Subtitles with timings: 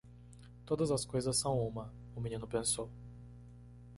[0.65, 1.93] Todas as coisas são uma?
[2.15, 2.89] o menino pensou.